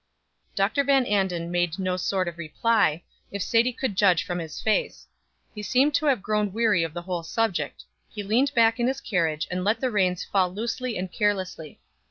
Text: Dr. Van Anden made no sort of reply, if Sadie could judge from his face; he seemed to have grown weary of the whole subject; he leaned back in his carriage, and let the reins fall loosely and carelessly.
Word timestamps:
Dr. 0.55 0.83
Van 0.83 1.05
Anden 1.05 1.51
made 1.51 1.77
no 1.77 1.95
sort 1.95 2.27
of 2.27 2.39
reply, 2.39 3.03
if 3.31 3.43
Sadie 3.43 3.71
could 3.71 3.95
judge 3.95 4.23
from 4.25 4.39
his 4.39 4.59
face; 4.59 5.05
he 5.53 5.61
seemed 5.61 5.93
to 5.93 6.07
have 6.07 6.23
grown 6.23 6.51
weary 6.51 6.81
of 6.81 6.95
the 6.95 7.03
whole 7.03 7.21
subject; 7.21 7.83
he 8.09 8.23
leaned 8.23 8.51
back 8.55 8.79
in 8.79 8.87
his 8.87 8.99
carriage, 8.99 9.47
and 9.51 9.63
let 9.63 9.79
the 9.79 9.91
reins 9.91 10.23
fall 10.23 10.51
loosely 10.51 10.97
and 10.97 11.11
carelessly. 11.11 11.81